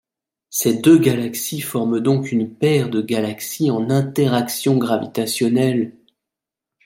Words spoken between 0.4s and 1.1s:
Ces deux